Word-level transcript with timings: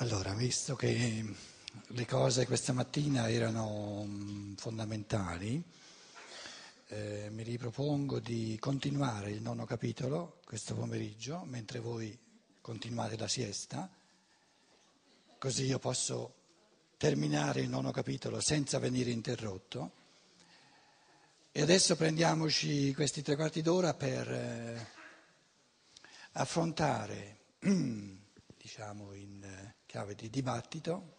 Allora, 0.00 0.34
visto 0.34 0.76
che 0.76 1.24
le 1.86 2.04
cose 2.06 2.44
questa 2.44 2.74
mattina 2.74 3.30
erano 3.30 4.04
mm, 4.06 4.52
fondamentali, 4.56 5.64
eh, 6.88 7.28
mi 7.30 7.42
ripropongo 7.42 8.20
di 8.20 8.58
continuare 8.60 9.30
il 9.30 9.40
nono 9.40 9.64
capitolo 9.64 10.42
questo 10.44 10.74
pomeriggio, 10.74 11.44
mentre 11.46 11.78
voi 11.78 12.14
continuate 12.60 13.16
la 13.16 13.26
siesta, 13.26 13.90
così 15.38 15.64
io 15.64 15.78
posso 15.78 16.34
terminare 16.98 17.62
il 17.62 17.70
nono 17.70 17.90
capitolo 17.90 18.38
senza 18.42 18.78
venire 18.78 19.10
interrotto. 19.10 19.92
E 21.52 21.62
adesso 21.62 21.96
prendiamoci 21.96 22.92
questi 22.92 23.22
tre 23.22 23.34
quarti 23.34 23.62
d'ora 23.62 23.94
per 23.94 24.30
eh, 24.30 24.86
affrontare, 26.32 27.38
diciamo 27.60 29.14
in 29.14 29.42
eh, 29.42 29.75
chiave 29.86 30.14
di 30.14 30.28
dibattito, 30.28 31.14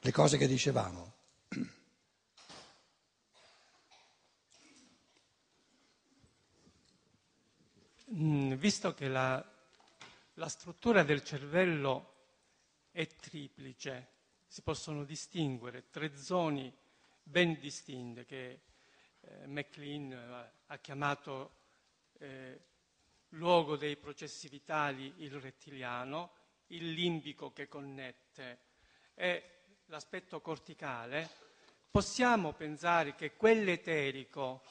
le 0.00 0.10
cose 0.10 0.36
che 0.36 0.46
dicevamo. 0.48 1.12
Mm, 8.14 8.52
visto 8.54 8.92
che 8.92 9.08
la, 9.08 9.42
la 10.34 10.48
struttura 10.48 11.02
del 11.02 11.24
cervello 11.24 12.10
è 12.90 13.06
triplice, 13.06 14.08
si 14.46 14.60
possono 14.60 15.04
distinguere 15.04 15.88
tre 15.88 16.14
zone 16.16 16.74
ben 17.22 17.58
distinte 17.58 18.26
che 18.26 18.60
eh, 19.20 19.46
MacLean 19.46 20.12
eh, 20.12 20.52
ha 20.66 20.78
chiamato 20.78 21.52
eh, 22.18 22.60
luogo 23.32 23.76
dei 23.76 23.96
processi 23.96 24.48
vitali 24.48 25.12
il 25.18 25.32
rettiliano, 25.40 26.32
il 26.68 26.92
limbico 26.92 27.52
che 27.52 27.68
connette 27.68 28.58
e 29.14 29.42
l'aspetto 29.86 30.40
corticale, 30.40 31.28
possiamo 31.90 32.52
pensare 32.52 33.14
che 33.14 33.36
quell'eterico 33.36 34.62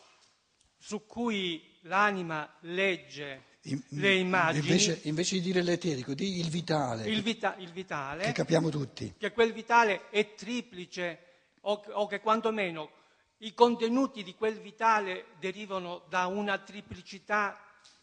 su 0.78 1.06
cui 1.06 1.78
l'anima 1.82 2.58
legge 2.62 3.50
in, 3.64 3.82
le 3.90 4.16
immagini. 4.16 4.66
Invece, 4.66 5.00
invece, 5.04 5.36
di 5.36 5.42
dire 5.42 5.62
l'eterico, 5.62 6.14
di 6.14 6.40
il 6.40 6.50
vitale. 6.50 7.08
Il, 7.08 7.22
vita, 7.22 7.56
il, 7.58 7.72
vitale. 7.72 8.24
Che 8.24 8.32
capiamo 8.32 8.70
tutti. 8.70 9.14
Che 9.18 9.32
quel 9.32 9.54
vitale 9.54 10.10
è 10.10 10.34
triplice 10.34 11.20
o, 11.62 11.84
o 11.92 12.08
che 12.08 12.20
quantomeno 12.20 12.90
i 13.38 13.54
contenuti 13.54 14.24
di 14.24 14.34
quel 14.34 14.60
vitale 14.60 15.26
derivano 15.40 16.04
da 16.10 16.26
una 16.26 16.58
triplicità 16.58 17.60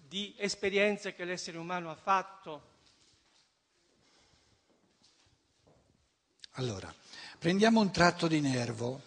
di 0.08 0.34
esperienze 0.38 1.14
che 1.14 1.24
l'essere 1.24 1.58
umano 1.58 1.90
ha 1.90 1.94
fatto. 1.94 2.76
Allora, 6.52 6.92
prendiamo 7.38 7.80
un 7.80 7.92
tratto 7.92 8.26
di 8.26 8.40
nervo. 8.40 9.02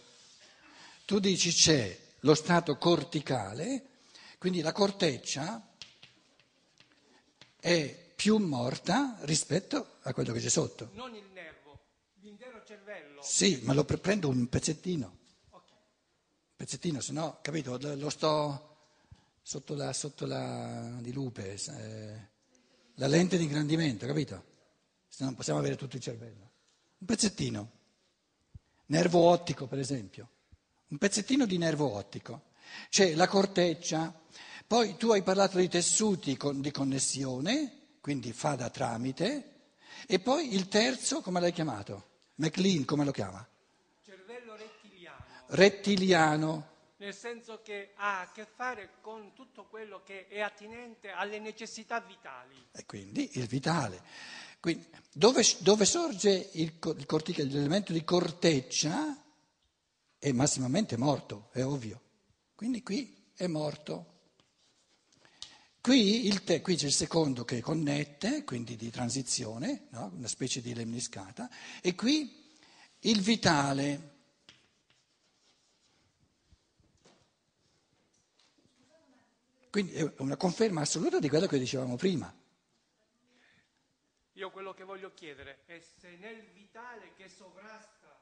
Tu 1.06 1.20
dici 1.20 1.52
c'è 1.52 2.00
lo 2.20 2.36
stato 2.36 2.78
corticale, 2.78 3.86
quindi 4.38 4.62
la 4.62 4.72
corteccia 4.72 5.68
è 7.60 8.12
più 8.16 8.38
morta 8.38 9.18
rispetto 9.22 9.98
a 10.04 10.14
quello 10.14 10.32
che 10.32 10.40
c'è 10.40 10.50
sotto. 10.50 10.92
Non 10.94 11.16
il 11.16 11.26
nervo, 11.34 11.80
l'intero 12.22 12.64
cervello. 12.64 13.24
Sì, 13.24 13.60
ma 13.64 13.74
lo 13.74 13.84
prendo 13.84 14.30
un 14.30 14.48
pezzettino. 14.48 15.18
Okay. 15.50 15.78
Un 15.78 16.56
pezzettino, 16.56 17.02
se 17.02 17.12
no, 17.12 17.40
capito, 17.42 17.78
lo 17.96 18.10
sto 18.12 18.71
sotto 19.42 19.75
la, 19.75 19.92
sotto 19.94 20.25
la 20.25 20.97
di 21.02 21.11
lupe, 21.11 21.53
eh, 21.53 22.30
la 22.95 23.08
lente 23.08 23.38
di 23.38 23.44
ingrandimento, 23.44 24.06
capito? 24.06 24.50
Se 25.08 25.23
non 25.23 25.36
possiamo 25.36 25.59
avere 25.59 25.75
tutto 25.75 25.95
il 25.95 26.02
cervello. 26.02 26.50
Un 27.00 27.08
pezzettino. 27.08 27.72
Nervo 28.88 29.19
ottico, 29.19 29.67
per 29.67 29.80
esempio. 29.80 30.30
Un 30.88 30.97
pezzettino 30.97 31.46
di 31.46 31.57
nervo 31.57 31.94
ottico. 31.94 32.50
C'è 32.90 33.16
la 33.16 33.28
corteccia, 33.28 34.13
poi 34.68 34.96
tu 34.96 35.12
hai 35.12 35.24
parlato 35.24 35.57
di 35.57 35.68
tessuti 35.68 36.38
con, 36.38 36.62
di 36.62 36.72
connessione, 36.72 37.97
quindi 38.00 38.31
fa 38.31 38.56
da 38.56 38.69
tramite, 38.69 39.51
e 40.07 40.19
poi 40.19 40.53
il 40.53 40.68
terzo, 40.68 41.22
come 41.22 41.40
l'hai 41.40 41.51
chiamato? 41.51 42.09
McLean, 42.35 42.85
come 42.85 43.03
lo 43.03 43.12
chiama? 43.12 43.46
Cervello 44.03 44.56
rettiliano. 44.56 45.25
Rettiliano 45.47 46.71
nel 47.01 47.16
senso 47.16 47.62
che 47.63 47.94
ha 47.95 48.22
a 48.22 48.31
che 48.31 48.45
fare 48.45 48.91
con 49.01 49.34
tutto 49.34 49.66
quello 49.66 50.03
che 50.06 50.28
è 50.28 50.39
attinente 50.39 51.09
alle 51.09 51.39
necessità 51.39 52.00
vitali. 52.00 52.67
E 52.72 52.85
quindi 52.85 53.39
il 53.39 53.47
vitale. 53.47 54.03
Quindi, 54.59 54.88
dove, 55.12 55.44
dove, 55.59 55.85
sorge 55.85 56.50
il, 56.53 56.78
il 56.79 57.06
cortice, 57.07 57.44
l'elemento 57.44 57.91
di 57.91 58.03
corteccia 58.03 59.19
è 60.19 60.31
massimamente 60.31 60.95
morto, 60.95 61.50
è 61.53 61.63
ovvio. 61.63 62.00
Quindi 62.53 62.84
qui 62.84 63.31
è 63.35 63.47
morto. 63.47 64.09
Qui, 65.81 66.31
te, 66.44 66.62
qui, 66.62 66.75
c'è 66.75 66.85
il 66.85 66.94
secondo 66.94 67.44
che 67.44 67.62
connette, 67.62 68.44
quindi 68.44 68.75
di 68.75 68.91
transizione, 68.91 69.88
no? 69.89 70.12
una 70.16 70.28
specie 70.28 70.62
di 70.62 70.75
lemniscata, 70.75 71.50
e 71.81 71.95
qui 71.95 72.31
il 73.00 73.22
vitale. 73.22 74.11
Quindi 79.72 79.94
è 79.94 80.14
una 80.18 80.36
conferma 80.36 80.82
assoluta 80.82 81.18
di 81.18 81.30
quello 81.30 81.48
che 81.48 81.58
dicevamo 81.58 81.96
prima. 81.96 82.32
Io 84.34 84.52
quello 84.52 84.74
che 84.74 84.84
voglio 84.84 85.14
chiedere 85.14 85.62
è 85.66 85.80
se 85.80 86.18
nel 86.18 86.44
vitale 86.52 87.14
che 87.16 87.30
sovrasta, 87.30 88.20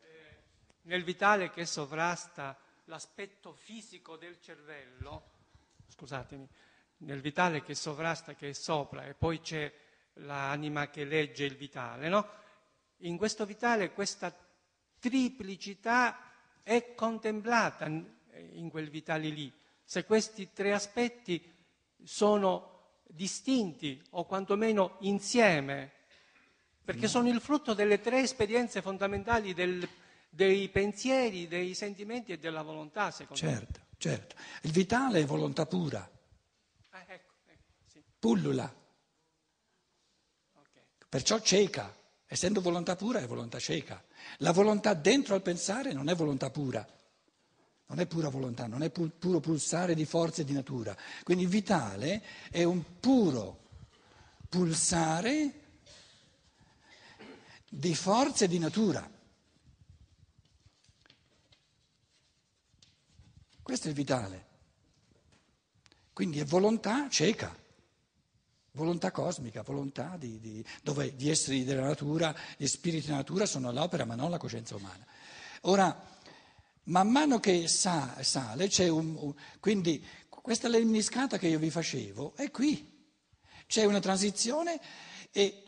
eh, 0.00 0.42
nel 0.84 1.04
vitale 1.04 1.50
che 1.50 1.66
sovrasta 1.66 2.58
l'aspetto 2.84 3.52
fisico 3.52 4.16
del 4.16 4.40
cervello, 4.40 5.32
scusatemi, 5.88 6.48
nel 6.98 7.20
vitale 7.20 7.62
che 7.62 7.74
sovrasta, 7.74 8.34
che 8.34 8.48
è 8.48 8.54
sopra, 8.54 9.04
e 9.04 9.12
poi 9.12 9.42
c'è 9.42 9.70
l'anima 10.14 10.88
che 10.88 11.04
legge 11.04 11.44
il 11.44 11.56
vitale, 11.56 12.08
no? 12.08 12.26
In 13.00 13.18
questo 13.18 13.44
vitale 13.44 13.92
questa 13.92 14.34
triplicità 14.98 16.32
è 16.62 16.94
contemplata 16.94 17.84
in 17.84 18.70
quel 18.70 18.88
vitale 18.88 19.28
lì 19.28 19.60
se 19.84 20.04
questi 20.04 20.52
tre 20.52 20.72
aspetti 20.72 21.52
sono 22.04 23.00
distinti 23.04 24.02
o 24.10 24.24
quantomeno 24.24 24.96
insieme, 25.00 25.92
perché 26.84 27.08
sono 27.08 27.28
il 27.28 27.40
frutto 27.40 27.74
delle 27.74 28.00
tre 28.00 28.20
esperienze 28.20 28.82
fondamentali 28.82 29.54
del, 29.54 29.86
dei 30.28 30.68
pensieri, 30.68 31.46
dei 31.46 31.74
sentimenti 31.74 32.32
e 32.32 32.38
della 32.38 32.62
volontà, 32.62 33.10
secondo 33.10 33.40
certo, 33.40 33.80
me. 33.80 33.86
Certo, 33.98 34.34
Il 34.62 34.72
vitale 34.72 35.20
è 35.20 35.24
volontà 35.24 35.66
pura. 35.66 36.10
Ah, 36.90 37.04
ecco, 37.06 37.34
ecco, 37.46 37.72
sì. 37.86 38.02
Pullula. 38.18 38.74
Okay. 40.54 40.82
Perciò 41.08 41.38
cieca. 41.40 41.94
Essendo 42.26 42.62
volontà 42.62 42.96
pura 42.96 43.20
è 43.20 43.26
volontà 43.26 43.58
cieca. 43.58 44.02
La 44.38 44.52
volontà 44.52 44.94
dentro 44.94 45.34
al 45.34 45.42
pensare 45.42 45.92
non 45.92 46.08
è 46.08 46.14
volontà 46.14 46.48
pura 46.50 46.84
non 47.92 48.00
è 48.00 48.06
pura 48.06 48.30
volontà, 48.30 48.66
non 48.66 48.82
è 48.82 48.88
pu- 48.88 49.10
puro 49.18 49.38
pulsare 49.38 49.94
di 49.94 50.06
forze 50.06 50.44
di 50.44 50.54
natura. 50.54 50.96
Quindi 51.24 51.44
vitale 51.44 52.22
è 52.50 52.64
un 52.64 52.82
puro 52.98 53.68
pulsare 54.48 55.60
di 57.68 57.94
forze 57.94 58.48
di 58.48 58.58
natura. 58.58 59.06
Questo 63.62 63.86
è 63.86 63.90
il 63.90 63.96
vitale. 63.96 64.46
Quindi 66.14 66.40
è 66.40 66.44
volontà 66.46 67.10
cieca, 67.10 67.54
volontà 68.72 69.10
cosmica, 69.10 69.60
volontà 69.60 70.16
di, 70.16 70.40
di, 70.40 70.64
dove 70.82 71.12
gli 71.14 71.28
esseri 71.28 71.62
della 71.64 71.82
natura, 71.82 72.34
gli 72.56 72.66
spiriti 72.66 73.04
della 73.04 73.18
natura 73.18 73.44
sono 73.44 73.68
all'opera 73.68 74.06
ma 74.06 74.14
non 74.14 74.30
la 74.30 74.38
coscienza 74.38 74.76
umana. 74.76 75.04
Ora, 75.62 76.20
Man 76.84 77.08
mano 77.10 77.38
che 77.38 77.68
sale, 77.68 78.68
c'è 78.68 78.88
un, 78.88 79.14
un, 79.16 79.34
quindi 79.60 80.04
questa 80.28 80.66
lemniscata 80.66 81.38
che 81.38 81.46
io 81.46 81.60
vi 81.60 81.70
facevo 81.70 82.34
è 82.34 82.50
qui, 82.50 83.06
c'è 83.68 83.84
una 83.84 84.00
transizione 84.00 84.80
e 85.30 85.62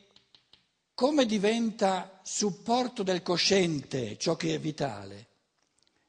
come 0.94 1.25
diventa 1.26 2.20
supporto 2.25 3.02
del 3.02 3.22
cosciente 3.22 4.19
ciò 4.19 4.34
che 4.34 4.55
è 4.55 4.58
vitale? 4.58 5.28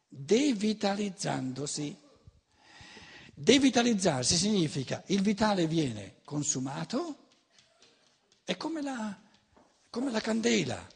Devitalizzandosi. 0.07 1.95
Devitalizzarsi 3.33 4.37
significa 4.37 5.03
il 5.07 5.21
vitale 5.21 5.67
viene 5.67 6.21
consumato, 6.23 7.17
è 8.43 8.55
come 8.57 8.81
la, 8.81 9.19
come 9.89 10.09
la 10.09 10.21
candela, 10.21 10.87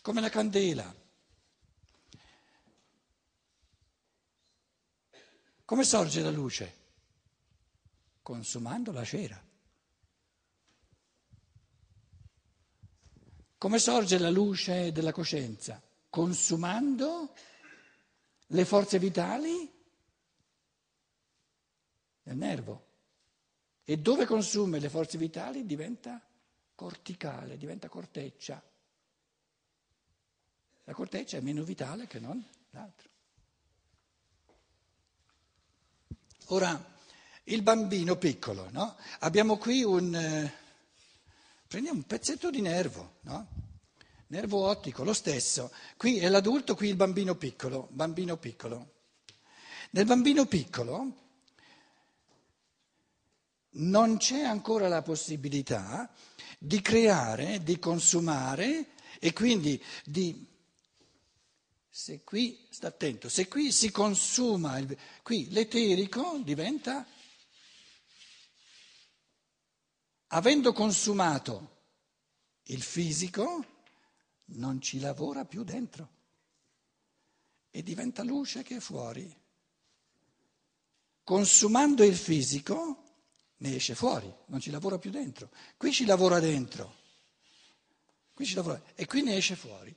come 0.00 0.20
la 0.20 0.28
candela. 0.30 0.94
Come 5.66 5.82
sorge 5.82 6.22
la 6.22 6.30
luce? 6.30 6.74
Consumando 8.22 8.92
la 8.92 9.04
cera. 9.04 9.44
Come 13.58 13.78
sorge 13.80 14.18
la 14.18 14.30
luce 14.30 14.92
della 14.92 15.10
coscienza? 15.10 15.82
Consumando 16.08 17.34
le 18.46 18.64
forze 18.64 19.00
vitali 19.00 19.68
del 22.22 22.36
nervo. 22.36 22.84
E 23.82 23.98
dove 23.98 24.24
consuma 24.24 24.78
le 24.78 24.88
forze 24.88 25.18
vitali 25.18 25.66
diventa 25.66 26.24
corticale, 26.76 27.56
diventa 27.56 27.88
corteccia. 27.88 28.62
La 30.84 30.94
corteccia 30.94 31.38
è 31.38 31.40
meno 31.40 31.64
vitale 31.64 32.06
che 32.06 32.20
non 32.20 32.40
l'altro. 32.70 33.14
Ora, 36.50 36.94
il 37.44 37.62
bambino 37.62 38.16
piccolo, 38.16 38.68
no? 38.70 38.96
Abbiamo 39.20 39.56
qui 39.56 39.82
un... 39.82 40.14
Eh, 40.14 40.52
prendiamo 41.66 41.98
un 41.98 42.04
pezzetto 42.04 42.50
di 42.50 42.60
nervo, 42.60 43.16
no? 43.22 43.48
Nervo 44.28 44.66
ottico, 44.66 45.02
lo 45.02 45.12
stesso. 45.12 45.72
Qui 45.96 46.18
è 46.18 46.28
l'adulto, 46.28 46.74
qui 46.76 46.88
il 46.88 46.96
bambino 46.96 47.34
piccolo, 47.34 47.88
bambino 47.90 48.36
piccolo. 48.36 48.94
Nel 49.90 50.04
bambino 50.04 50.46
piccolo 50.46 51.24
non 53.70 54.16
c'è 54.16 54.42
ancora 54.42 54.88
la 54.88 55.02
possibilità 55.02 56.08
di 56.58 56.80
creare, 56.80 57.62
di 57.62 57.78
consumare 57.78 58.90
e 59.18 59.32
quindi 59.32 59.82
di 60.04 60.46
se 61.96 62.22
qui, 62.24 62.66
sta 62.68 62.88
attento, 62.88 63.30
se 63.30 63.48
qui 63.48 63.72
si 63.72 63.90
consuma, 63.90 64.76
il, 64.76 64.94
qui 65.22 65.48
l'eterico 65.48 66.38
diventa, 66.44 67.06
avendo 70.26 70.74
consumato 70.74 71.76
il 72.64 72.82
fisico, 72.82 73.64
non 74.48 74.78
ci 74.82 75.00
lavora 75.00 75.46
più 75.46 75.64
dentro 75.64 76.10
e 77.70 77.82
diventa 77.82 78.22
luce 78.22 78.62
che 78.62 78.76
è 78.76 78.80
fuori. 78.80 79.34
Consumando 81.24 82.04
il 82.04 82.16
fisico 82.16 83.04
ne 83.56 83.74
esce 83.74 83.94
fuori, 83.94 84.30
non 84.48 84.60
ci 84.60 84.70
lavora 84.70 84.98
più 84.98 85.10
dentro. 85.10 85.48
Qui 85.78 85.90
ci 85.92 86.04
lavora 86.04 86.40
dentro, 86.40 86.94
qui 88.34 88.44
ci 88.44 88.54
lavora, 88.54 88.82
e 88.94 89.06
qui 89.06 89.22
ne 89.22 89.36
esce 89.36 89.56
fuori. 89.56 89.96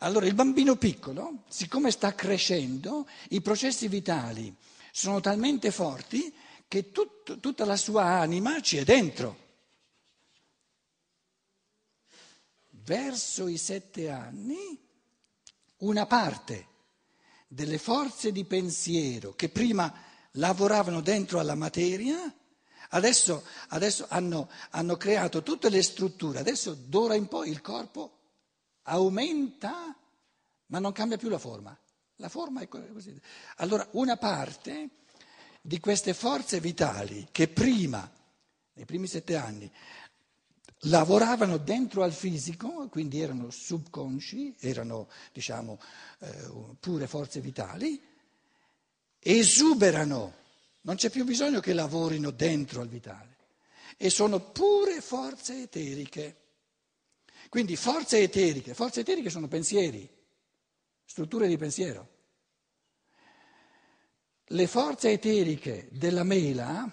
Allora 0.00 0.26
il 0.26 0.34
bambino 0.34 0.76
piccolo, 0.76 1.44
siccome 1.48 1.90
sta 1.90 2.14
crescendo, 2.14 3.08
i 3.30 3.40
processi 3.40 3.88
vitali 3.88 4.54
sono 4.92 5.20
talmente 5.20 5.70
forti 5.70 6.32
che 6.68 6.90
tut, 6.90 7.40
tutta 7.40 7.64
la 7.64 7.76
sua 7.76 8.04
anima 8.04 8.60
ci 8.60 8.76
è 8.76 8.84
dentro. 8.84 9.44
Verso 12.68 13.48
i 13.48 13.56
sette 13.56 14.10
anni, 14.10 14.78
una 15.78 16.04
parte 16.06 16.66
delle 17.48 17.78
forze 17.78 18.32
di 18.32 18.44
pensiero 18.44 19.34
che 19.34 19.48
prima 19.48 19.92
lavoravano 20.32 21.00
dentro 21.00 21.38
alla 21.38 21.54
materia, 21.54 22.32
adesso, 22.90 23.44
adesso 23.68 24.04
hanno, 24.10 24.50
hanno 24.70 24.96
creato 24.96 25.42
tutte 25.42 25.70
le 25.70 25.82
strutture, 25.82 26.38
adesso 26.38 26.74
d'ora 26.74 27.14
in 27.14 27.28
poi 27.28 27.48
il 27.48 27.62
corpo 27.62 28.15
aumenta 28.86 29.96
ma 30.66 30.78
non 30.78 30.92
cambia 30.92 31.16
più 31.16 31.28
la 31.28 31.38
forma. 31.38 31.76
La 32.16 32.28
forma 32.28 32.62
è 32.62 32.68
così. 32.68 33.20
Allora 33.56 33.86
una 33.92 34.16
parte 34.16 34.88
di 35.60 35.78
queste 35.80 36.14
forze 36.14 36.60
vitali 36.60 37.28
che 37.30 37.48
prima, 37.48 38.10
nei 38.72 38.84
primi 38.84 39.06
sette 39.06 39.36
anni, 39.36 39.70
lavoravano 40.80 41.58
dentro 41.58 42.02
al 42.02 42.12
fisico, 42.12 42.88
quindi 42.88 43.20
erano 43.20 43.50
subconsci, 43.50 44.54
erano 44.60 45.08
diciamo 45.32 45.78
eh, 46.20 46.76
pure 46.80 47.06
forze 47.06 47.40
vitali, 47.40 48.00
esuberano, 49.18 50.34
non 50.82 50.96
c'è 50.96 51.10
più 51.10 51.24
bisogno 51.24 51.60
che 51.60 51.72
lavorino 51.72 52.30
dentro 52.30 52.80
al 52.80 52.88
vitale, 52.88 53.36
e 53.96 54.08
sono 54.10 54.40
pure 54.40 55.00
forze 55.00 55.62
eteriche. 55.62 56.44
Quindi 57.48 57.76
forze 57.76 58.18
eteriche, 58.18 58.74
forze 58.74 59.00
eteriche 59.00 59.30
sono 59.30 59.48
pensieri, 59.48 60.08
strutture 61.04 61.48
di 61.48 61.56
pensiero. 61.56 62.14
Le 64.46 64.66
forze 64.66 65.10
eteriche 65.10 65.88
della 65.90 66.22
mela, 66.22 66.90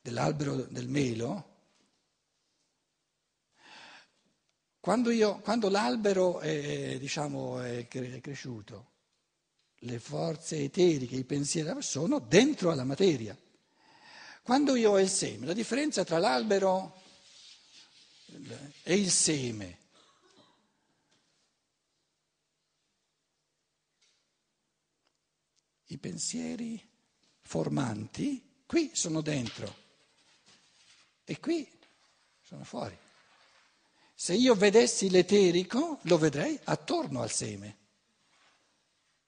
dell'albero 0.00 0.56
del 0.62 0.88
melo, 0.88 1.54
quando, 4.80 5.10
io, 5.10 5.40
quando 5.40 5.68
l'albero 5.68 6.38
è, 6.38 6.96
diciamo, 6.98 7.60
è 7.60 7.86
cresciuto, 7.88 8.92
le 9.80 9.98
forze 9.98 10.58
eteriche, 10.58 11.16
i 11.16 11.24
pensieri 11.24 11.82
sono 11.82 12.20
dentro 12.20 12.70
alla 12.70 12.84
materia. 12.84 13.36
Quando 14.46 14.76
io 14.76 14.92
ho 14.92 15.00
il 15.00 15.08
seme, 15.08 15.44
la 15.44 15.52
differenza 15.52 16.04
tra 16.04 16.18
l'albero 16.18 17.02
e 18.84 18.94
il 18.94 19.10
seme. 19.10 19.78
I 25.86 25.98
pensieri 25.98 26.80
formanti 27.42 28.62
qui 28.66 28.92
sono 28.94 29.20
dentro 29.20 29.74
e 31.24 31.40
qui 31.40 31.68
sono 32.40 32.62
fuori. 32.62 32.96
Se 34.14 34.32
io 34.32 34.54
vedessi 34.54 35.10
l'eterico, 35.10 35.98
lo 36.02 36.18
vedrei 36.18 36.56
attorno 36.62 37.20
al 37.20 37.32
seme. 37.32 37.76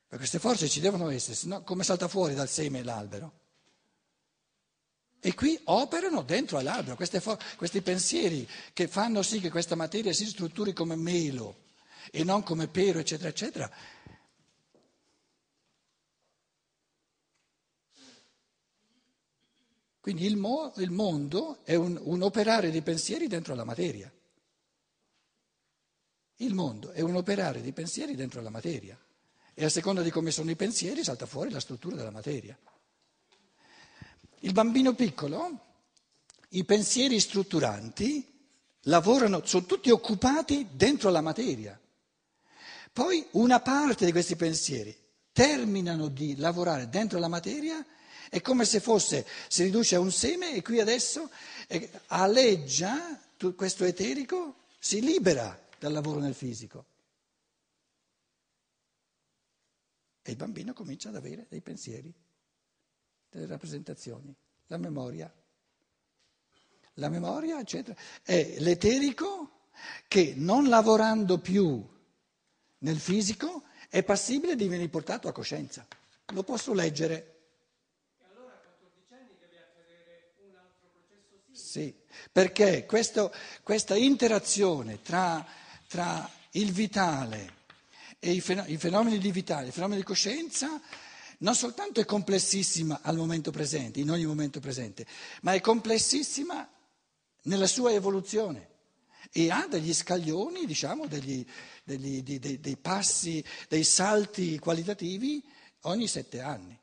Perché 0.03 0.19
queste 0.19 0.39
forze 0.39 0.69
ci 0.69 0.79
devono 0.79 1.11
essere, 1.11 1.35
sennò 1.35 1.65
come 1.65 1.83
salta 1.83 2.07
fuori 2.07 2.35
dal 2.35 2.49
seme 2.49 2.85
l'albero? 2.85 3.47
E 5.21 5.35
qui 5.35 5.59
operano 5.65 6.23
dentro 6.23 6.59
all'albero 6.59 6.97
fo- 7.21 7.39
questi 7.57 7.81
pensieri 7.83 8.49
che 8.73 8.87
fanno 8.87 9.23
sì 9.23 9.41
che 9.41 9.51
questa 9.51 9.75
materia 9.75 10.13
si 10.13 10.25
strutturi 10.27 10.73
come 10.73 10.95
melo 10.95 11.67
e 12.13 12.23
non 12.25 12.43
come 12.43 12.69
pero, 12.69 13.01
eccetera, 13.01 13.29
eccetera. 13.29 13.71
Quindi 20.01 20.25
il, 20.25 20.37
mo- 20.37 20.73
il 20.77 20.91
mondo 20.91 21.59
è 21.65 21.75
un, 21.75 21.99
un 22.03 22.23
operare 22.23 22.71
di 22.71 22.81
pensieri 22.81 23.27
dentro 23.27 23.55
la 23.55 23.65
materia. 23.65 24.11
Il 26.37 26.55
mondo 26.55 26.93
è 26.93 27.01
un 27.01 27.17
operare 27.17 27.61
di 27.61 27.73
pensieri 27.73 28.15
dentro 28.15 28.41
la 28.41 28.51
materia. 28.51 28.97
E 29.53 29.65
a 29.65 29.69
seconda 29.69 30.03
di 30.03 30.11
come 30.11 30.31
sono 30.31 30.51
i 30.51 30.57
pensieri 30.57 31.03
salta 31.03 31.27
fuori 31.27 31.51
la 31.51 31.59
struttura 31.61 31.97
della 31.97 32.13
materia. 32.13 32.57
Il 34.41 34.53
bambino 34.53 34.95
piccolo, 34.95 35.67
i 36.51 36.65
pensieri 36.65 37.19
strutturanti 37.19 38.25
lavorano, 38.83 39.45
sono 39.45 39.67
tutti 39.67 39.91
occupati 39.91 40.69
dentro 40.73 41.11
la 41.11 41.21
materia. 41.21 41.79
Poi 42.93 43.27
una 43.33 43.61
parte 43.61 44.05
di 44.05 44.13
questi 44.13 44.37
pensieri 44.37 44.97
terminano 45.33 46.09
di 46.09 46.37
lavorare 46.37 46.89
dentro 46.89 47.19
la 47.19 47.29
materia, 47.29 47.85
è 48.31 48.41
come 48.41 48.65
se 48.65 48.81
fosse, 48.81 49.27
si 49.49 49.65
riduce 49.65 49.95
a 49.95 50.01
un 50.01 50.13
seme 50.13 50.55
e 50.55 50.63
qui 50.63 50.81
adesso 50.81 51.31
eh, 51.67 51.91
aleggia 52.09 53.21
questo 53.57 53.85
eterico, 53.85 54.57
si 54.79 55.01
libera 55.01 55.59
dal 55.79 55.93
lavoro 55.93 56.21
nel 56.21 56.35
fisico. 56.35 56.85
E 60.23 60.31
il 60.31 60.37
bambino 60.37 60.73
comincia 60.73 61.09
ad 61.09 61.17
avere 61.17 61.47
dei 61.49 61.61
pensieri 61.61 62.13
delle 63.39 63.53
rappresentazioni, 63.53 64.35
la 64.67 64.77
memoria. 64.77 65.33
La 66.95 67.09
memoria, 67.09 67.61
eccetera, 67.61 67.97
è 68.23 68.57
l'eterico 68.59 69.67
che 70.09 70.35
non 70.37 70.69
lavorando 70.69 71.39
più 71.39 71.87
nel 72.79 72.99
fisico 72.99 73.63
è 73.89 74.03
passibile 74.03 74.57
di 74.57 74.67
venire 74.69 74.89
portato 74.89 75.29
a 75.29 75.33
coscienza. 75.33 75.87
Lo 76.33 76.43
posso 76.43 76.75
leggere. 76.75 77.37
Allora 78.29 78.53
a 78.53 78.59
14 78.59 79.15
anni 79.15 79.37
deve 79.41 79.59
accadere 79.63 80.33
un 80.43 80.57
altro 80.57 80.89
processo 80.93 81.41
simile? 81.47 81.93
Sì, 81.93 81.95
perché 82.31 82.85
questo, 82.85 83.33
questa 83.63 83.97
interazione 83.97 85.01
tra, 85.01 85.45
tra, 85.87 86.29
il 86.53 86.73
vitale 86.73 87.57
e 88.19 88.33
i 88.33 88.41
fenomeni 88.41 89.19
di 89.19 89.31
vitale, 89.31 89.69
i 89.69 89.73
fenomeni 89.73 90.01
di 90.01 90.07
coscienza, 90.07 90.81
non 91.39 91.55
soltanto 91.55 92.01
è 92.01 92.05
complessissima 92.05 93.01
al 93.03 93.17
momento 93.17 93.51
presente, 93.51 94.01
in 94.01 94.11
ogni 94.11 94.27
momento 94.27 94.61
presente, 94.61 95.07
ma 95.43 95.53
è 95.53 95.61
complessissima 95.61 96.69
nella 97.43 97.67
sua 97.67 97.93
evoluzione 97.93 98.77
e 99.33 99.51
ha 99.51 99.67
degli 99.69 99.93
scaglioni, 99.93 100.67
diciamo, 100.67 101.07
degli, 101.07 101.45
degli, 101.85 102.23
dei, 102.23 102.61
dei, 102.61 102.77
passi, 102.77 103.45
dei 103.69 103.85
salti 103.85 104.59
qualitativi 104.59 105.43
ogni 105.83 106.09
sette 106.09 106.41
anni. 106.41 106.79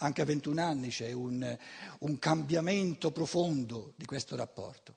Anche 0.00 0.20
a 0.20 0.26
21 0.26 0.62
anni 0.62 0.88
c'è 0.90 1.12
un, 1.12 1.56
un 2.00 2.18
cambiamento 2.18 3.10
profondo 3.12 3.94
di 3.96 4.04
questo 4.04 4.36
rapporto. 4.36 4.94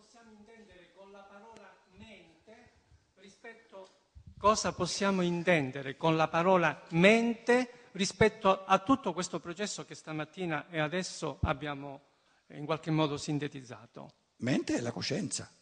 Possiamo 0.00 0.30
intendere 0.32 0.92
con 0.94 1.10
la 1.12 1.22
parola 1.22 1.76
mente 1.98 2.70
rispetto, 3.16 3.90
cosa 4.38 4.72
possiamo 4.72 5.20
intendere 5.20 5.96
con 5.98 6.16
la 6.16 6.26
parola 6.28 6.82
mente 6.90 7.88
rispetto 7.92 8.64
a 8.64 8.78
tutto 8.78 9.12
questo 9.12 9.40
processo 9.40 9.84
che 9.84 9.94
stamattina 9.94 10.70
e 10.70 10.78
adesso 10.78 11.38
abbiamo 11.42 12.00
in 12.48 12.64
qualche 12.64 12.90
modo 12.90 13.18
sintetizzato? 13.18 14.14
Mente 14.36 14.76
è 14.76 14.80
la 14.80 14.90
coscienza. 14.90 15.52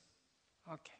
Ok. 0.66 0.96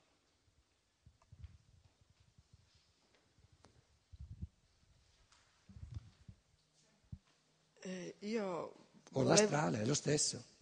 Eh, 7.82 8.16
io 8.20 8.74
O 9.12 9.22
l'astrale 9.22 9.82
è 9.82 9.84
lo 9.86 9.94
stesso. 9.94 10.56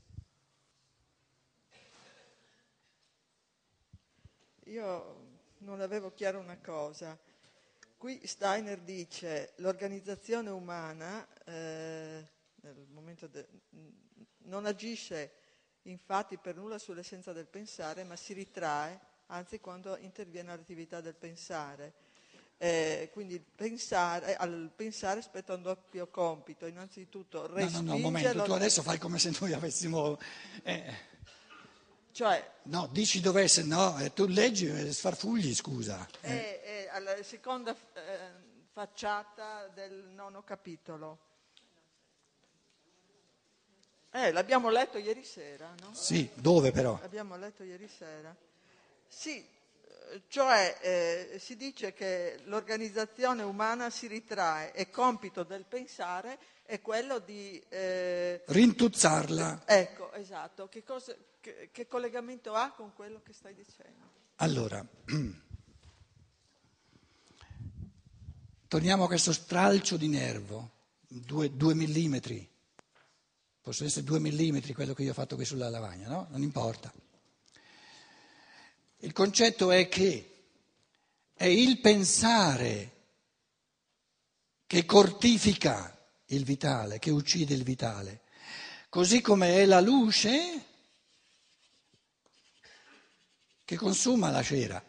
Io 4.66 5.34
non 5.58 5.80
avevo 5.80 6.12
chiaro 6.12 6.40
una 6.40 6.58
cosa. 6.58 7.16
Qui 7.96 8.20
Steiner 8.24 8.80
dice 8.80 9.52
l'organizzazione 9.56 10.50
umana 10.50 11.24
eh, 11.44 12.26
nel 12.62 12.86
momento 12.90 13.28
de- 13.28 13.46
non 14.38 14.66
agisce 14.66 15.32
infatti 15.82 16.36
per 16.36 16.56
nulla 16.56 16.78
sull'essenza 16.78 17.32
del 17.32 17.46
pensare, 17.46 18.02
ma 18.02 18.16
si 18.16 18.32
ritrae, 18.32 18.98
anzi 19.26 19.60
quando 19.60 19.96
interviene 19.98 20.48
l'attività 20.48 21.00
del 21.00 21.14
pensare. 21.14 21.92
Eh, 22.58 23.10
quindi 23.12 23.34
il 23.34 23.44
pensare, 23.44 24.34
al 24.34 24.72
pensare 24.74 25.22
spetta 25.22 25.54
un 25.54 25.62
doppio 25.62 26.08
compito, 26.08 26.66
innanzitutto 26.66 27.46
No, 27.46 27.54
respinge 27.54 27.82
no, 27.82 27.88
no, 27.90 27.94
un 27.94 28.00
momento, 28.00 28.42
tu 28.42 28.52
adesso 28.52 28.82
fai 28.82 28.98
come 28.98 29.20
se 29.20 29.32
noi 29.38 29.52
avessimo... 29.52 30.18
eh, 32.16 32.22
cioè 32.24 32.50
no, 32.64 32.88
dici 32.90 33.20
dov'è, 33.20 33.46
se 33.46 33.62
no, 33.62 33.98
eh, 33.98 34.12
tu 34.14 34.26
leggi 34.26 34.66
e 34.66 34.92
sfarfugli, 34.92 35.54
scusa. 35.54 36.08
è, 36.20 36.62
è 36.62 36.88
alla 36.90 37.22
seconda 37.22 37.76
eh, 37.92 38.18
facciata 38.72 39.68
del 39.68 39.92
nono 40.14 40.42
capitolo. 40.42 41.18
Eh, 44.10 44.32
l'abbiamo 44.32 44.70
letto 44.70 44.96
ieri 44.96 45.24
sera, 45.24 45.74
no? 45.80 45.92
Sì, 45.92 46.30
dove 46.34 46.70
però? 46.70 46.98
L'abbiamo 47.02 47.36
letto 47.36 47.62
ieri 47.62 47.86
sera. 47.86 48.34
Sì, 49.06 49.36
eh, 49.36 49.55
cioè 50.28 50.78
eh, 50.80 51.38
si 51.38 51.56
dice 51.56 51.92
che 51.92 52.40
l'organizzazione 52.44 53.42
umana 53.42 53.90
si 53.90 54.06
ritrae 54.06 54.72
e 54.72 54.90
compito 54.90 55.42
del 55.42 55.64
pensare 55.64 56.38
è 56.64 56.80
quello 56.80 57.18
di... 57.18 57.62
eh, 57.68 58.42
Rintuzzarla. 58.46 59.62
ecco, 59.66 60.12
esatto, 60.12 60.68
che, 60.68 60.82
cosa- 60.84 61.14
che- 61.40 61.70
che 61.72 61.86
collegamento 61.86 62.54
ha 62.54 62.72
con 62.72 62.92
quello 62.94 63.20
che 63.22 63.32
stai 63.32 63.54
dicendo? 63.54 64.12
Allora, 64.36 64.84
torniamo 68.68 69.04
a 69.04 69.06
questo 69.06 69.32
stralcio 69.32 69.96
di 69.96 70.08
nervo, 70.08 70.70
due, 71.06 71.54
due 71.56 71.74
millimetri. 71.74 72.48
Possono 73.60 73.88
essere 73.88 74.04
due 74.04 74.20
millimetri 74.20 74.72
quello 74.74 74.94
che 74.94 75.02
io 75.02 75.10
ho 75.10 75.14
fatto 75.14 75.34
qui 75.36 75.44
sulla 75.44 75.68
lavagna, 75.70 76.08
no? 76.08 76.26
Non 76.30 76.42
importa. 76.42 76.92
Il 79.06 79.12
concetto 79.12 79.70
è 79.70 79.88
che 79.88 80.48
è 81.32 81.44
il 81.44 81.78
pensare 81.78 82.90
che 84.66 84.84
cortifica 84.84 85.96
il 86.26 86.42
vitale, 86.42 86.98
che 86.98 87.10
uccide 87.10 87.54
il 87.54 87.62
vitale, 87.62 88.22
così 88.88 89.20
come 89.20 89.58
è 89.58 89.64
la 89.64 89.80
luce 89.80 90.64
che 93.64 93.76
consuma 93.76 94.30
la 94.30 94.42
cera. 94.42 94.84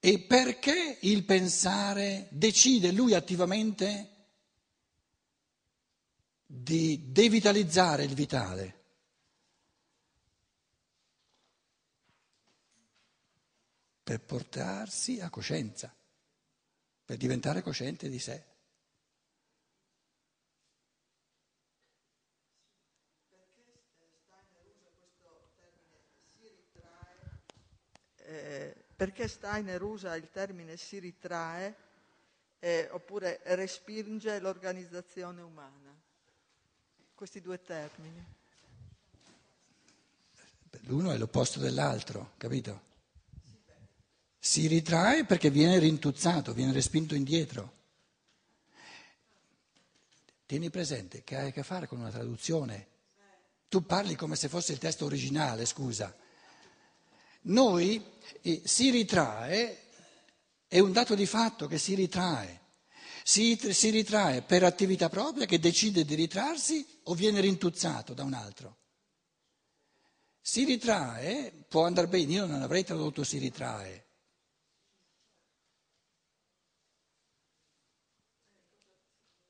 E 0.00 0.18
perché 0.20 0.96
il 1.02 1.24
pensare 1.24 2.28
decide 2.30 2.90
lui 2.90 3.12
attivamente 3.12 4.17
di 6.50 7.12
devitalizzare 7.12 8.04
il 8.04 8.14
vitale? 8.14 8.76
Per 14.02 14.18
portarsi 14.22 15.20
a 15.20 15.28
coscienza, 15.28 15.94
per 17.04 17.18
diventare 17.18 17.60
cosciente 17.60 18.08
di 18.08 18.18
sé. 18.18 18.44
Eh, 28.16 28.74
perché 28.96 29.28
Steiner 29.28 29.82
usa 29.82 30.16
il 30.16 30.30
termine 30.30 30.78
si 30.78 30.98
ritrae 30.98 31.76
eh, 32.58 32.88
oppure 32.90 33.40
respinge 33.44 34.40
l'organizzazione 34.40 35.42
umana? 35.42 36.07
Questi 37.18 37.40
due 37.40 37.60
termini. 37.60 38.24
L'uno 40.82 41.10
è 41.10 41.18
l'opposto 41.18 41.58
dell'altro, 41.58 42.34
capito? 42.36 42.82
Si 44.38 44.68
ritrae 44.68 45.24
perché 45.24 45.50
viene 45.50 45.80
rintuzzato, 45.80 46.52
viene 46.52 46.70
respinto 46.70 47.16
indietro. 47.16 47.72
Tieni 50.46 50.70
presente 50.70 51.24
che 51.24 51.34
hai 51.34 51.48
a 51.48 51.50
che 51.50 51.64
fare 51.64 51.88
con 51.88 51.98
una 51.98 52.12
traduzione. 52.12 52.86
Tu 53.68 53.84
parli 53.84 54.14
come 54.14 54.36
se 54.36 54.48
fosse 54.48 54.70
il 54.70 54.78
testo 54.78 55.04
originale, 55.04 55.66
scusa. 55.66 56.16
Noi 57.40 58.00
eh, 58.42 58.62
si 58.64 58.90
ritrae, 58.90 59.76
è 60.68 60.78
un 60.78 60.92
dato 60.92 61.16
di 61.16 61.26
fatto 61.26 61.66
che 61.66 61.78
si 61.78 61.96
ritrae. 61.96 62.66
Si, 63.28 63.58
si 63.74 63.90
ritrae 63.90 64.40
per 64.40 64.62
attività 64.62 65.10
propria 65.10 65.44
che 65.44 65.58
decide 65.58 66.06
di 66.06 66.14
ritrarsi 66.14 66.82
o 67.02 67.14
viene 67.14 67.42
rintuzzato 67.42 68.14
da 68.14 68.22
un 68.22 68.32
altro. 68.32 68.76
Si 70.40 70.64
ritrae, 70.64 71.52
può 71.68 71.84
andare 71.84 72.06
bene, 72.06 72.32
io 72.32 72.46
non 72.46 72.62
avrei 72.62 72.84
tradotto 72.84 73.24
si 73.24 73.36
ritrae. 73.36 74.06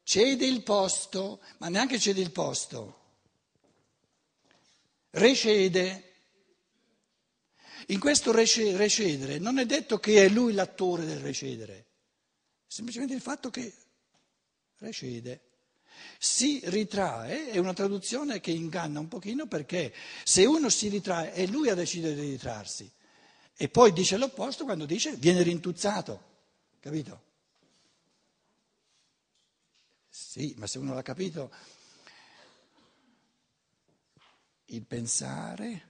Cede 0.02 0.44
il 0.44 0.64
posto, 0.64 1.40
ma 1.58 1.68
neanche 1.68 2.00
cede 2.00 2.20
il 2.20 2.32
posto. 2.32 3.00
Recede. 5.10 6.14
In 7.86 8.00
questo 8.00 8.32
rece- 8.32 8.76
recedere 8.76 9.38
non 9.38 9.60
è 9.60 9.66
detto 9.66 10.00
che 10.00 10.24
è 10.24 10.28
lui 10.28 10.52
l'attore 10.52 11.04
del 11.04 11.20
recedere, 11.20 11.87
semplicemente 12.68 13.14
il 13.14 13.20
fatto 13.20 13.50
che 13.50 13.74
recede. 14.76 15.42
Si 16.18 16.60
ritrae 16.64 17.50
è 17.50 17.58
una 17.58 17.72
traduzione 17.72 18.38
che 18.38 18.52
inganna 18.52 19.00
un 19.00 19.08
pochino 19.08 19.48
perché 19.48 19.92
se 20.22 20.44
uno 20.44 20.68
si 20.68 20.86
ritrae 20.88 21.32
è 21.32 21.46
lui 21.46 21.70
a 21.70 21.74
decidere 21.74 22.14
di 22.14 22.30
ritrarsi 22.30 22.88
e 23.56 23.68
poi 23.68 23.92
dice 23.92 24.16
l'opposto 24.16 24.62
quando 24.62 24.86
dice 24.86 25.16
viene 25.16 25.42
rintuzzato, 25.42 26.44
capito? 26.78 27.26
Sì, 30.08 30.54
ma 30.56 30.68
se 30.68 30.78
uno 30.78 30.94
l'ha 30.94 31.02
capito, 31.02 31.50
il 34.66 34.84
pensare 34.84 35.86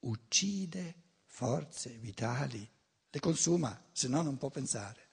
uccide 0.00 0.94
forze 1.24 1.90
vitali, 1.90 2.68
le 3.08 3.20
consuma, 3.20 3.82
se 3.90 4.08
no 4.08 4.20
non 4.20 4.36
può 4.36 4.50
pensare. 4.50 5.03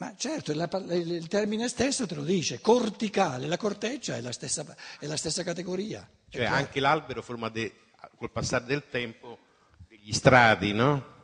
Ma 0.00 0.14
certo, 0.16 0.52
il 0.52 1.26
termine 1.28 1.68
stesso 1.68 2.06
te 2.06 2.14
lo 2.14 2.24
dice, 2.24 2.58
corticale, 2.62 3.46
la 3.46 3.58
corteccia 3.58 4.16
è 4.16 4.22
la 4.22 4.32
stessa, 4.32 4.64
è 4.98 5.04
la 5.04 5.18
stessa 5.18 5.42
categoria. 5.42 6.08
Cioè 6.30 6.46
anche 6.46 6.80
l'albero 6.80 7.20
forma 7.20 7.50
de- 7.50 7.80
col 8.16 8.30
passare 8.30 8.64
del 8.64 8.88
tempo 8.88 9.38
degli 9.86 10.10
strati, 10.10 10.72
no? 10.72 11.18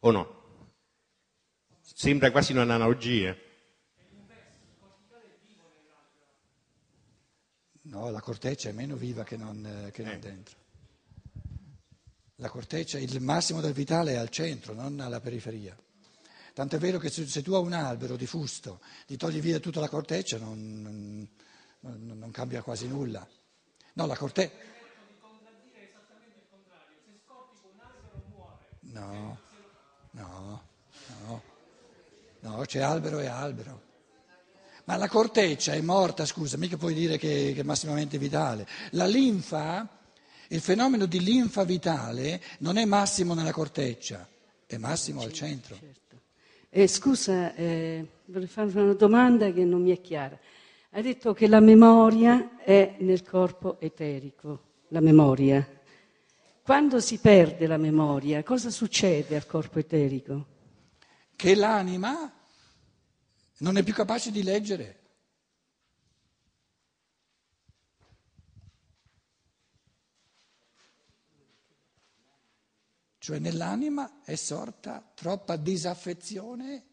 O 0.00 0.10
no? 0.10 0.42
Sembra 1.80 2.30
quasi 2.30 2.52
un'analogia. 2.52 3.34
No, 7.86 8.10
la 8.10 8.20
corteccia 8.20 8.68
è 8.68 8.72
meno 8.72 8.96
viva 8.96 9.24
che 9.24 9.38
non, 9.38 9.88
che 9.90 10.02
non 10.02 10.12
Eh. 10.12 10.18
dentro. 10.18 10.56
La 12.36 12.50
corteccia, 12.50 12.98
il 12.98 13.22
massimo 13.22 13.62
del 13.62 13.72
vitale 13.72 14.12
è 14.12 14.16
al 14.16 14.28
centro, 14.28 14.74
non 14.74 15.00
alla 15.00 15.20
periferia. 15.20 15.74
Tanto 16.54 16.76
è 16.76 16.78
vero 16.78 16.98
che 16.98 17.10
se, 17.10 17.26
se 17.26 17.42
tu 17.42 17.52
hai 17.54 17.62
un 17.62 17.72
albero 17.72 18.14
di 18.16 18.26
fusto, 18.26 18.80
gli 19.06 19.16
togli 19.16 19.40
via 19.40 19.58
tutta 19.58 19.80
la 19.80 19.88
corteccia, 19.88 20.38
non, 20.38 21.28
non- 21.80 22.16
non- 22.16 22.30
cambia 22.30 22.62
quasi 22.62 22.86
nulla. 22.86 23.26
No, 23.94 24.06
la 24.06 24.16
corteccia. 24.16 24.54
No, 28.82 29.38
no, 30.12 30.62
no, 31.26 31.42
no, 32.38 32.62
c'è 32.64 32.80
albero 32.80 33.18
e 33.18 33.26
albero. 33.26 33.82
Ma 34.84 34.94
la 34.96 35.08
corteccia 35.08 35.72
è 35.72 35.80
morta, 35.80 36.24
scusa, 36.24 36.56
mica 36.56 36.76
puoi 36.76 36.94
dire 36.94 37.18
che, 37.18 37.50
che 37.52 37.60
è 37.62 37.64
massimamente 37.64 38.16
vitale. 38.16 38.64
La 38.90 39.06
linfa, 39.06 39.88
il 40.48 40.60
fenomeno 40.60 41.06
di 41.06 41.20
linfa 41.20 41.64
vitale 41.64 42.40
non 42.58 42.76
è 42.76 42.84
massimo 42.84 43.34
nella 43.34 43.50
corteccia, 43.50 44.28
è 44.66 44.76
massimo 44.76 45.22
al 45.22 45.32
centro. 45.32 46.02
Eh, 46.76 46.88
scusa, 46.88 47.54
eh, 47.54 48.04
vorrei 48.24 48.48
fare 48.48 48.80
una 48.80 48.94
domanda 48.94 49.48
che 49.52 49.64
non 49.64 49.80
mi 49.80 49.92
è 49.92 50.00
chiara. 50.00 50.36
Hai 50.90 51.02
detto 51.02 51.32
che 51.32 51.46
la 51.46 51.60
memoria 51.60 52.56
è 52.58 52.96
nel 52.98 53.22
corpo 53.22 53.78
eterico, 53.78 54.62
la 54.88 54.98
memoria. 54.98 55.64
Quando 56.64 56.98
si 56.98 57.18
perde 57.18 57.68
la 57.68 57.76
memoria, 57.76 58.42
cosa 58.42 58.70
succede 58.70 59.36
al 59.36 59.46
corpo 59.46 59.78
eterico? 59.78 60.46
Che 61.36 61.54
l'anima 61.54 62.32
non 63.58 63.76
è 63.76 63.84
più 63.84 63.94
capace 63.94 64.32
di 64.32 64.42
leggere. 64.42 64.98
Cioè 73.24 73.38
nell'anima 73.38 74.20
è 74.22 74.34
sorta 74.34 75.02
troppa 75.14 75.56
disaffezione 75.56 76.84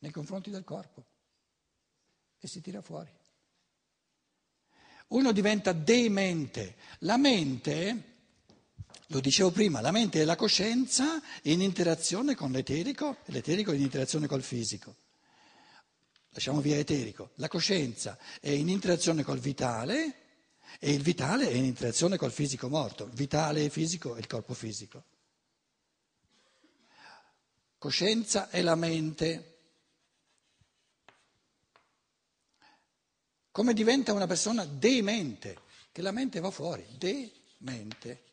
nei 0.00 0.10
confronti 0.10 0.50
del 0.50 0.64
corpo 0.64 1.04
e 2.40 2.48
si 2.48 2.60
tira 2.60 2.82
fuori. 2.82 3.08
Uno 5.10 5.30
diventa 5.30 5.70
demente. 5.70 6.74
La 7.02 7.16
mente 7.16 8.16
lo 9.06 9.20
dicevo 9.20 9.52
prima, 9.52 9.80
la 9.80 9.92
mente 9.92 10.22
è 10.22 10.24
la 10.24 10.34
coscienza 10.34 11.22
in 11.42 11.60
interazione 11.60 12.34
con 12.34 12.50
l'eterico 12.50 13.18
e 13.24 13.30
l'eterico 13.30 13.70
in 13.70 13.82
interazione 13.82 14.26
col 14.26 14.42
fisico. 14.42 14.96
Lasciamo 16.30 16.60
via 16.60 16.78
eterico. 16.78 17.30
La 17.36 17.46
coscienza 17.46 18.18
è 18.40 18.50
in 18.50 18.68
interazione 18.68 19.22
col 19.22 19.38
vitale 19.38 20.16
e 20.80 20.92
il 20.92 21.02
vitale 21.02 21.48
è 21.48 21.54
in 21.54 21.64
interazione 21.64 22.16
col 22.16 22.32
fisico 22.32 22.68
morto. 22.68 23.08
Vitale 23.12 23.66
e 23.66 23.70
fisico 23.70 24.16
è 24.16 24.18
il 24.18 24.26
corpo 24.26 24.52
fisico. 24.52 25.04
Coscienza 27.80 28.50
è 28.50 28.60
la 28.60 28.74
mente. 28.74 29.58
Come 33.50 33.72
diventa 33.72 34.12
una 34.12 34.26
persona 34.26 34.66
demente? 34.66 35.62
Che 35.90 36.02
la 36.02 36.10
mente 36.10 36.40
va 36.40 36.50
fuori, 36.50 36.84
demente 36.98 38.24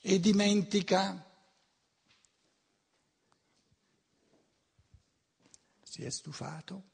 e 0.00 0.18
dimentica. 0.18 1.22
Si 5.82 6.02
è 6.02 6.08
stufato 6.08 6.84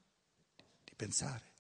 di 0.83 0.95
pensare. 0.97 1.51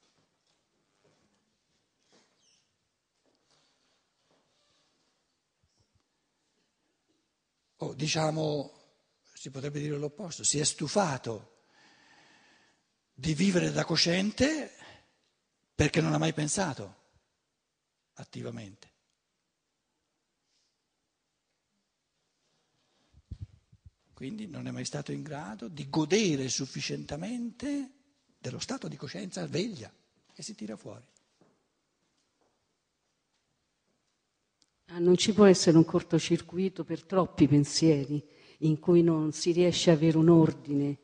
O 7.76 7.94
diciamo, 7.94 8.81
si 9.42 9.50
potrebbe 9.50 9.80
dire 9.80 9.96
l'opposto, 9.96 10.44
si 10.44 10.60
è 10.60 10.62
stufato 10.62 11.64
di 13.12 13.34
vivere 13.34 13.72
da 13.72 13.84
cosciente 13.84 14.70
perché 15.74 16.00
non 16.00 16.12
ha 16.12 16.18
mai 16.18 16.32
pensato 16.32 16.96
attivamente. 18.12 18.90
Quindi 24.14 24.46
non 24.46 24.68
è 24.68 24.70
mai 24.70 24.84
stato 24.84 25.10
in 25.10 25.22
grado 25.22 25.66
di 25.66 25.88
godere 25.88 26.48
sufficientemente 26.48 27.90
dello 28.38 28.60
stato 28.60 28.86
di 28.86 28.96
coscienza 28.96 29.44
sveglia 29.44 29.92
e 30.36 30.40
si 30.40 30.54
tira 30.54 30.76
fuori. 30.76 31.04
Ah, 34.84 35.00
non 35.00 35.16
ci 35.16 35.32
può 35.32 35.46
essere 35.46 35.76
un 35.76 35.84
cortocircuito 35.84 36.84
per 36.84 37.02
troppi 37.02 37.48
pensieri 37.48 38.30
in 38.62 38.78
cui 38.78 39.02
non 39.02 39.32
si 39.32 39.52
riesce 39.52 39.90
a 39.90 39.94
avere 39.94 40.18
un 40.18 40.28
ordine. 40.28 40.98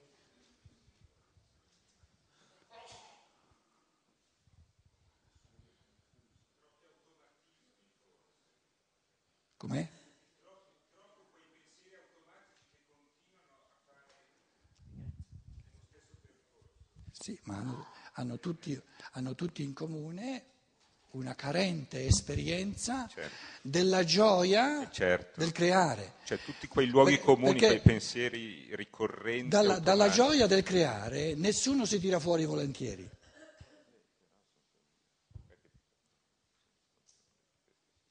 Com'è? 9.56 9.88
Sì, 17.10 17.38
ma 17.44 17.84
hanno, 18.12 18.38
tutti, 18.38 18.80
hanno 19.12 19.34
tutti 19.34 19.62
in 19.62 19.72
comune 19.72 20.57
una 21.12 21.34
carente 21.34 22.04
esperienza 22.04 23.08
Certo. 23.08 23.34
della 23.62 24.04
gioia 24.04 24.82
Eh, 24.82 24.92
certo. 24.92 25.40
del 25.40 25.52
creare. 25.52 26.14
Cioè 26.24 26.38
tutti 26.40 26.66
quei 26.68 26.86
luoghi 26.86 27.12
Perché- 27.12 27.24
comuni, 27.24 27.58
quei 27.58 27.80
pensieri 27.80 28.68
ricorrenti. 28.76 29.48
Dalla, 29.48 29.78
dalla 29.78 30.10
gioia 30.10 30.46
del 30.46 30.62
creare 30.62 31.34
nessuno 31.34 31.84
si 31.86 31.98
tira 31.98 32.18
fuori 32.20 32.44
volentieri. 32.44 33.08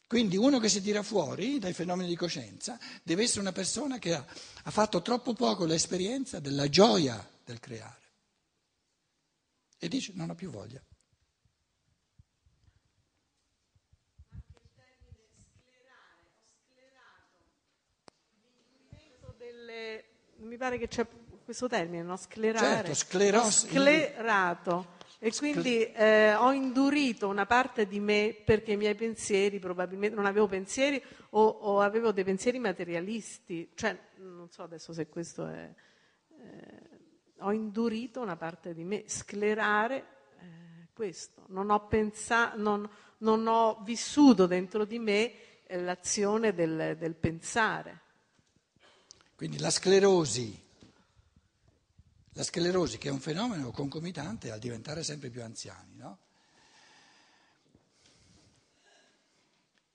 Quindi 0.07 0.37
uno 0.37 0.59
che 0.59 0.69
si 0.69 0.81
tira 0.81 1.03
fuori 1.03 1.59
dai 1.59 1.73
fenomeni 1.73 2.07
di 2.07 2.15
coscienza 2.15 2.79
deve 3.03 3.23
essere 3.23 3.41
una 3.41 3.51
persona 3.51 3.99
che 3.99 4.13
ha, 4.15 4.25
ha 4.63 4.71
fatto 4.71 5.01
troppo 5.01 5.33
poco 5.33 5.65
l'esperienza 5.65 6.39
della 6.39 6.69
gioia 6.69 7.29
del 7.43 7.59
creare. 7.59 7.95
E 9.77 9.87
dice 9.89 10.13
non 10.15 10.29
ho 10.29 10.35
più 10.35 10.49
voglia. 10.49 10.81
delle- 19.37 20.03
mi 20.47 20.57
pare 20.57 20.77
che 20.77 20.87
c'è 20.87 21.05
questo 21.43 21.67
termine, 21.67 22.03
no? 22.03 22.17
Sclerare. 22.17 22.65
Certo, 22.65 22.93
sclerosi- 22.93 23.67
sclerato. 23.67 24.95
E 25.19 25.31
quindi 25.35 25.91
eh, 25.93 26.35
ho 26.35 26.51
indurito 26.51 27.27
una 27.27 27.45
parte 27.47 27.87
di 27.87 27.99
me 27.99 28.35
perché 28.45 28.73
i 28.73 28.77
miei 28.77 28.93
pensieri, 28.93 29.57
probabilmente 29.57 30.15
non 30.15 30.25
avevo 30.25 30.47
pensieri 30.47 31.01
o, 31.31 31.43
o 31.43 31.81
avevo 31.81 32.11
dei 32.11 32.23
pensieri 32.23 32.59
materialisti. 32.59 33.71
Cioè, 33.73 33.97
non 34.17 34.49
so 34.51 34.63
adesso 34.63 34.93
se 34.93 35.07
questo 35.07 35.47
è... 35.47 35.73
eh, 36.29 36.89
ho 37.39 37.51
indurito 37.51 38.21
una 38.21 38.35
parte 38.35 38.73
di 38.73 38.83
me, 38.83 39.03
sclerare 39.07 39.95
eh, 40.39 40.87
questo. 40.93 41.45
Non 41.47 41.71
ho, 41.71 41.87
pensa- 41.87 42.53
non, 42.55 42.87
non 43.19 43.47
ho 43.47 43.81
vissuto 43.83 44.45
dentro 44.45 44.85
di 44.85 44.99
me 44.99 45.31
eh, 45.65 45.81
l'azione 45.81 46.53
del, 46.53 46.95
del 46.97 47.15
pensare. 47.15 48.01
Quindi 49.37 49.59
la 49.59 49.69
sclerosi, 49.69 50.59
la 52.31 52.41
sclerosi 52.41 52.97
che 52.97 53.09
è 53.09 53.11
un 53.11 53.19
fenomeno 53.19 53.69
concomitante 53.69 54.49
al 54.49 54.57
diventare 54.57 55.03
sempre 55.03 55.29
più 55.29 55.43
anziani, 55.43 55.95
no? 55.95 56.17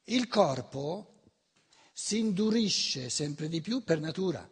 Il 0.04 0.28
corpo 0.28 1.22
si 1.92 2.20
indurisce 2.20 3.10
sempre 3.10 3.48
di 3.48 3.60
più 3.60 3.82
per 3.82 3.98
natura. 3.98 4.48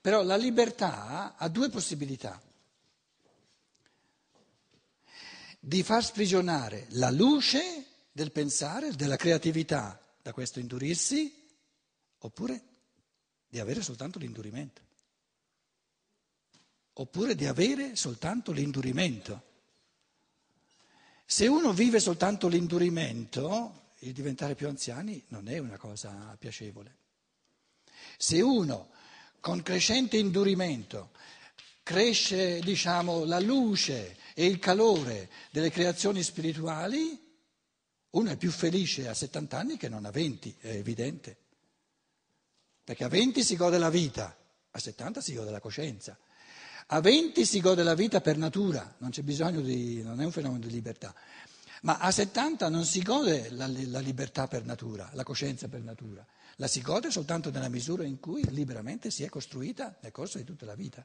Però 0.00 0.24
la 0.24 0.36
libertà 0.36 1.36
ha 1.36 1.48
due 1.48 1.70
possibilità. 1.70 2.42
Di 5.60 5.84
far 5.84 6.04
sprigionare 6.04 6.88
la 6.90 7.12
luce 7.12 7.86
del 8.10 8.32
pensare, 8.32 8.90
della 8.90 9.14
creatività 9.14 10.00
da 10.20 10.32
questo 10.32 10.58
indurirsi, 10.58 11.44
oppure 12.18 12.62
di 13.48 13.58
avere 13.58 13.82
soltanto 13.82 14.18
l'indurimento. 14.18 14.82
Oppure 16.94 17.34
di 17.34 17.46
avere 17.46 17.94
soltanto 17.96 18.52
l'indurimento. 18.52 19.42
Se 21.26 21.46
uno 21.46 21.72
vive 21.72 22.00
soltanto 22.00 22.48
l'indurimento, 22.48 23.90
il 24.00 24.12
diventare 24.12 24.54
più 24.54 24.68
anziani 24.68 25.22
non 25.28 25.48
è 25.48 25.58
una 25.58 25.76
cosa 25.76 26.36
piacevole. 26.38 26.96
Se 28.16 28.40
uno 28.40 28.90
con 29.40 29.62
crescente 29.62 30.16
indurimento 30.16 31.10
cresce, 31.82 32.60
diciamo, 32.60 33.24
la 33.24 33.38
luce 33.38 34.16
e 34.34 34.46
il 34.46 34.58
calore 34.58 35.30
delle 35.50 35.70
creazioni 35.70 36.22
spirituali, 36.22 37.24
uno 38.10 38.30
è 38.30 38.36
più 38.36 38.50
felice 38.50 39.06
a 39.08 39.14
70 39.14 39.58
anni 39.58 39.76
che 39.76 39.88
non 39.88 40.04
a 40.04 40.10
20, 40.10 40.56
è 40.60 40.68
evidente. 40.70 41.45
Perché 42.86 43.02
a 43.02 43.08
20 43.08 43.42
si 43.42 43.56
gode 43.56 43.78
la 43.78 43.90
vita, 43.90 44.32
a 44.70 44.78
70 44.78 45.20
si 45.20 45.34
gode 45.34 45.50
la 45.50 45.58
coscienza. 45.58 46.16
A 46.86 47.00
20 47.00 47.44
si 47.44 47.60
gode 47.60 47.82
la 47.82 47.96
vita 47.96 48.20
per 48.20 48.36
natura, 48.36 48.94
non 48.98 49.10
c'è 49.10 49.22
bisogno 49.22 49.60
di, 49.60 50.04
non 50.04 50.20
è 50.20 50.24
un 50.24 50.30
fenomeno 50.30 50.64
di 50.64 50.70
libertà. 50.70 51.12
Ma 51.82 51.98
a 51.98 52.12
70 52.12 52.68
non 52.68 52.84
si 52.84 53.02
gode 53.02 53.50
la, 53.50 53.66
la 53.66 53.98
libertà 53.98 54.46
per 54.46 54.64
natura, 54.64 55.10
la 55.14 55.24
coscienza 55.24 55.66
per 55.66 55.82
natura, 55.82 56.24
la 56.58 56.68
si 56.68 56.80
gode 56.80 57.10
soltanto 57.10 57.50
nella 57.50 57.68
misura 57.68 58.04
in 58.04 58.20
cui 58.20 58.48
liberamente 58.50 59.10
si 59.10 59.24
è 59.24 59.28
costruita 59.28 59.96
nel 60.02 60.12
corso 60.12 60.38
di 60.38 60.44
tutta 60.44 60.64
la 60.64 60.76
vita. 60.76 61.04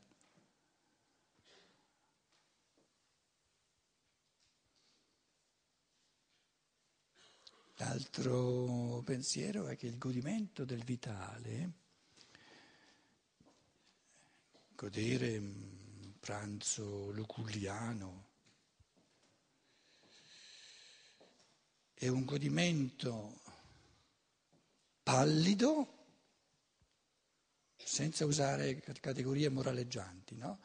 L'altro 7.82 9.02
pensiero 9.04 9.66
è 9.68 9.76
che 9.76 9.88
il 9.88 9.98
godimento 9.98 10.66
del 10.66 10.84
vitale, 10.84 11.72
godere 14.76 15.38
un 15.40 16.14
pranzo 16.20 17.10
luculliano, 17.10 18.28
è 21.96 22.08
un 22.08 22.24
godimento 22.24 23.42
pallido, 25.02 25.98
senza 27.78 28.26
usare 28.26 28.80
categorie 28.80 29.50
moraleggianti, 29.50 30.38
no? 30.38 30.60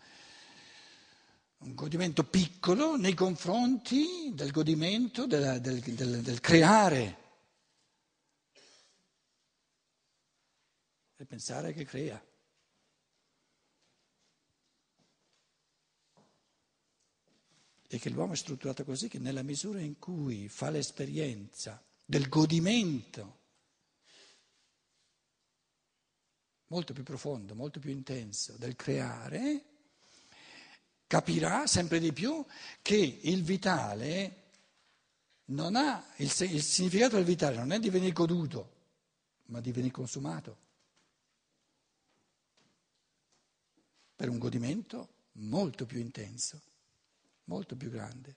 Un 1.59 1.75
godimento 1.75 2.25
piccolo 2.25 2.97
nei 2.97 3.15
confronti 3.15 4.33
del 4.35 4.51
godimento 4.51 5.27
del, 5.27 5.61
del, 5.61 5.81
del, 5.81 6.23
del 6.23 6.41
creare 6.41 7.25
e 11.17 11.25
pensare 11.25 11.73
che 11.73 11.85
crea. 11.85 12.23
E 17.89 17.99
che 17.99 18.11
l'uomo 18.11 18.33
è 18.33 18.37
strutturato 18.37 18.85
così 18.85 19.09
che 19.09 19.19
nella 19.19 19.43
misura 19.43 19.81
in 19.81 19.99
cui 19.99 20.49
fa 20.49 20.71
l'esperienza 20.71 21.83
del 22.05 22.29
godimento 22.29 23.45
molto 26.67 26.93
più 26.93 27.05
profondo, 27.05 27.55
molto 27.55 27.79
più 27.79 27.91
intenso 27.91 28.57
del 28.59 28.75
creare, 28.75 29.76
capirà 31.07 31.67
sempre 31.67 31.99
di 31.99 32.13
più 32.13 32.45
che 32.83 33.21
il 33.23 33.43
vitale 33.43 34.45
non 35.47 35.77
ha, 35.77 36.05
il, 36.17 36.33
il 36.51 36.63
significato 36.63 37.17
del 37.17 37.25
vitale 37.25 37.57
non 37.57 37.73
è 37.73 37.79
di 37.79 37.91
venire 37.91 38.13
goduto, 38.13 38.75
ma 39.47 39.61
di 39.61 39.73
venire 39.73 39.93
consumato. 39.93 40.65
Per 44.17 44.29
un 44.29 44.39
godimento 44.39 45.09
molto 45.33 45.85
più 45.87 46.01
intenso, 46.01 46.61
molto 47.45 47.77
più 47.77 47.91
grande. 47.91 48.37